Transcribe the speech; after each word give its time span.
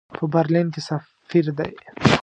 په 0.15 0.23
برلین 0.33 0.67
کې 0.73 0.81
سفیر 0.87 1.45
دی. 1.57 1.71